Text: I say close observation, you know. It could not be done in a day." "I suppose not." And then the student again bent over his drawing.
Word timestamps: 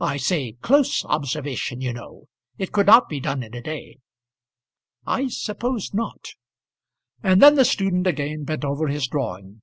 I 0.00 0.18
say 0.18 0.52
close 0.52 1.04
observation, 1.06 1.80
you 1.80 1.92
know. 1.92 2.26
It 2.56 2.70
could 2.70 2.86
not 2.86 3.08
be 3.08 3.18
done 3.18 3.42
in 3.42 3.52
a 3.52 3.60
day." 3.60 3.98
"I 5.04 5.26
suppose 5.26 5.92
not." 5.92 6.24
And 7.20 7.42
then 7.42 7.56
the 7.56 7.64
student 7.64 8.06
again 8.06 8.44
bent 8.44 8.64
over 8.64 8.86
his 8.86 9.08
drawing. 9.08 9.62